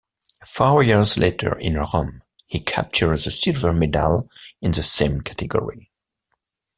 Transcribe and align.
Four 0.47 0.81
years 0.81 1.15
later 1.15 1.55
in 1.59 1.75
Rome 1.75 2.23
he 2.47 2.59
captured 2.59 3.17
the 3.17 3.29
silver 3.29 3.71
medal 3.71 4.31
in 4.59 4.71
the 4.71 4.81
same 4.81 5.21
category. 5.21 5.91